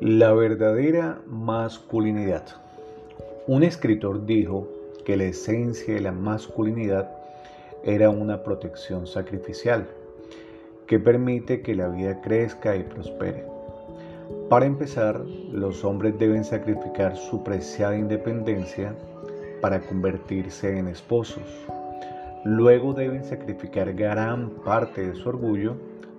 La 0.00 0.32
verdadera 0.32 1.18
masculinidad. 1.26 2.44
Un 3.48 3.64
escritor 3.64 4.26
dijo 4.26 4.68
que 5.04 5.16
la 5.16 5.24
esencia 5.24 5.92
de 5.92 6.00
la 6.00 6.12
masculinidad 6.12 7.10
era 7.82 8.08
una 8.08 8.44
protección 8.44 9.08
sacrificial 9.08 9.88
que 10.86 11.00
permite 11.00 11.62
que 11.62 11.74
la 11.74 11.88
vida 11.88 12.20
crezca 12.20 12.76
y 12.76 12.84
prospere. 12.84 13.44
Para 14.48 14.66
empezar, 14.66 15.18
los 15.50 15.84
hombres 15.84 16.16
deben 16.16 16.44
sacrificar 16.44 17.16
su 17.16 17.42
preciada 17.42 17.98
independencia 17.98 18.94
para 19.60 19.80
convertirse 19.80 20.78
en 20.78 20.86
esposos. 20.86 21.66
Luego 22.44 22.92
deben 22.92 23.24
sacrificar 23.24 23.92
gran 23.94 24.50
parte 24.64 25.08
de 25.08 25.16
su 25.16 25.28
orgullo 25.28 25.74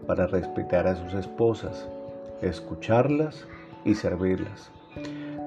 para 0.05 0.27
respetar 0.27 0.85
a 0.85 0.97
sus 0.97 1.13
esposas, 1.13 1.87
escucharlas 2.41 3.47
y 3.85 3.95
servirlas. 3.95 4.71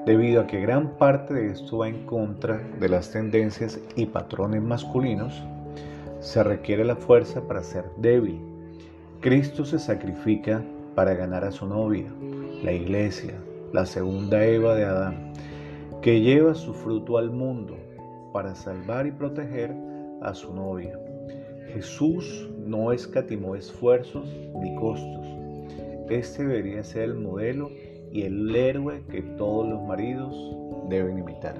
Debido 0.07 0.41
a 0.41 0.47
que 0.47 0.61
gran 0.61 0.97
parte 0.97 1.35
de 1.35 1.53
esto 1.53 1.79
va 1.79 1.89
en 1.89 2.07
contra 2.07 2.59
de 2.81 2.89
las 2.89 3.11
tendencias 3.13 3.79
y 3.95 4.07
patrones 4.07 4.63
masculinos, 4.63 5.43
se 6.21 6.43
requiere 6.43 6.85
la 6.85 6.97
fuerza 6.97 7.47
para 7.47 7.63
ser 7.63 7.85
débil. 7.97 8.41
Cristo 9.21 9.65
se 9.65 9.79
sacrifica 9.79 10.63
para 10.95 11.15
ganar 11.15 11.45
a 11.45 11.53
su 11.53 11.67
novia, 11.67 12.13
la 12.63 12.73
iglesia, 12.73 13.35
la 13.73 13.87
segunda 13.87 14.45
Eva 14.45 14.75
de 14.75 14.85
Adán, 14.85 15.33
que 16.01 16.21
lleva 16.21 16.55
su 16.55 16.75
fruto 16.75 17.19
al 17.19 17.31
mundo 17.31 17.77
para 18.33 18.55
salvar 18.55 19.07
y 19.07 19.13
proteger 19.13 19.73
a 20.21 20.35
su 20.35 20.53
novia. 20.55 20.99
Jesús 21.73 22.51
no 22.59 22.93
escatimó 22.93 23.55
esfuerzos 23.55 24.29
ni 24.61 24.75
costos. 24.77 25.27
Este 26.11 26.45
debería 26.45 26.85
ser 26.85 27.05
el 27.05 27.15
modelo 27.15 27.71
y 28.13 28.23
el 28.23 28.55
héroe 28.55 29.03
que 29.11 29.23
todos 29.23 29.67
los 29.69 29.83
maridos 29.83 30.37
deben 30.89 31.19
imitar. 31.19 31.57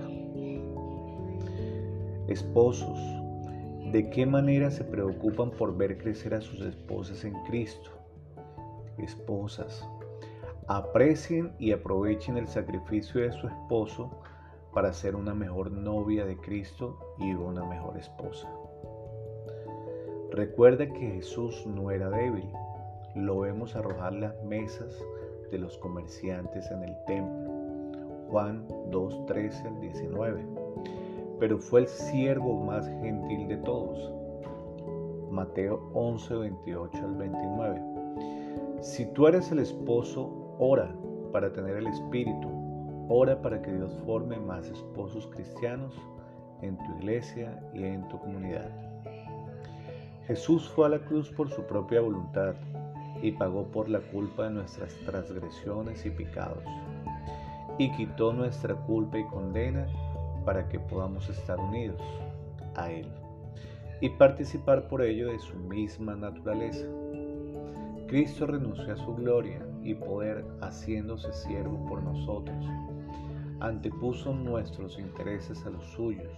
Esposos, 2.29 2.99
¿de 3.91 4.11
qué 4.11 4.27
manera 4.27 4.71
se 4.71 4.85
preocupan 4.85 5.51
por 5.51 5.77
ver 5.77 5.99
crecer 5.99 6.35
a 6.35 6.41
sus 6.41 6.61
esposas 6.61 7.25
en 7.25 7.33
Cristo? 7.45 7.91
Esposas, 8.99 9.87
aprecien 10.69 11.53
y 11.59 11.73
aprovechen 11.73 12.37
el 12.37 12.47
sacrificio 12.47 13.23
de 13.23 13.33
su 13.33 13.49
esposo 13.49 14.11
para 14.75 14.93
ser 14.93 15.17
una 15.17 15.35
mejor 15.35 15.71
novia 15.71 16.27
de 16.27 16.37
Cristo 16.37 16.99
y 17.19 17.33
una 17.33 17.65
mejor 17.65 17.97
esposa. 17.97 18.49
Recuerda 20.31 20.87
que 20.87 21.13
Jesús 21.13 21.67
no 21.67 21.91
era 21.91 22.09
débil. 22.11 22.49
Lo 23.15 23.41
vemos 23.41 23.77
arrojar 23.77 24.15
las 24.15 24.43
mesas 24.45 25.03
de 25.53 25.59
los 25.59 25.79
comerciantes 25.79 26.69
en 26.71 26.83
el 26.83 26.97
templo. 27.05 27.53
Juan 28.31 28.67
2, 28.91 29.27
13 29.27 29.69
al 29.69 29.81
19. 29.81 30.47
Pero 31.39 31.59
fue 31.59 31.81
el 31.81 31.87
siervo 31.87 32.65
más 32.65 32.89
gentil 33.03 33.47
de 33.47 33.59
todos. 33.59 34.13
Mateo 35.31 35.91
11, 35.93 36.35
28 36.35 36.99
al 37.05 37.15
29. 37.17 37.83
Si 38.81 39.05
tú 39.13 39.27
eres 39.27 39.53
el 39.53 39.59
esposo, 39.59 40.57
ora 40.59 40.93
para 41.33 41.53
tener 41.53 41.77
el 41.77 41.87
espíritu. 41.87 42.49
Ora 43.09 43.41
para 43.43 43.61
que 43.61 43.73
Dios 43.73 43.93
forme 44.07 44.39
más 44.39 44.67
esposos 44.69 45.27
cristianos 45.27 45.95
en 46.63 46.79
tu 46.79 46.97
iglesia 46.99 47.63
y 47.75 47.85
en 47.85 48.09
tu 48.09 48.19
comunidad. 48.19 48.71
Jesús 50.27 50.69
fue 50.71 50.87
a 50.87 50.91
la 50.91 50.99
cruz 51.01 51.31
por 51.31 51.51
su 51.51 51.63
propia 51.65 52.01
voluntad 52.01 52.55
y 53.23 53.33
pagó 53.33 53.65
por 53.69 53.89
la 53.89 54.01
culpa 54.01 54.45
de 54.45 54.51
nuestras 54.51 54.95
transgresiones 55.07 56.05
y 56.05 56.11
pecados, 56.11 56.65
y 57.79 57.91
quitó 57.93 58.33
nuestra 58.33 58.75
culpa 58.75 59.19
y 59.19 59.25
condena 59.27 59.87
para 60.45 60.69
que 60.69 60.79
podamos 60.79 61.29
estar 61.29 61.59
unidos 61.59 62.03
a 62.75 62.91
Él 62.91 63.07
y 64.03 64.09
participar 64.11 64.89
por 64.89 65.01
ello 65.01 65.31
de 65.31 65.39
su 65.39 65.57
misma 65.57 66.17
naturaleza. 66.17 66.85
Cristo 68.09 68.47
renunció 68.47 68.93
a 68.93 68.97
su 68.97 69.15
gloria 69.15 69.65
y 69.85 69.95
poder 69.95 70.45
haciéndose 70.61 71.33
siervo 71.33 71.87
por 71.87 72.03
nosotros. 72.03 72.67
Antepuso 73.61 74.35
nuestros 74.35 74.99
intereses 74.99 75.65
a 75.65 75.71
los 75.71 75.87
suyos. 75.93 76.33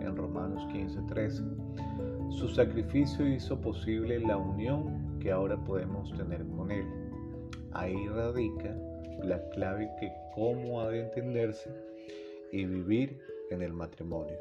En 0.00 0.16
Romanos 0.16 0.66
15:13. 0.72 2.15
Su 2.30 2.48
sacrificio 2.48 3.26
hizo 3.26 3.60
posible 3.60 4.20
la 4.20 4.36
unión 4.36 5.18
que 5.20 5.30
ahora 5.30 5.56
podemos 5.64 6.12
tener 6.12 6.44
con 6.48 6.70
Él. 6.70 6.84
Ahí 7.72 8.08
radica 8.08 8.76
la 9.22 9.40
clave 9.50 9.90
que 9.98 10.12
cómo 10.34 10.80
ha 10.80 10.90
de 10.90 11.00
entenderse 11.00 11.70
y 12.52 12.64
vivir 12.64 13.18
en 13.50 13.62
el 13.62 13.72
matrimonio. 13.72 14.36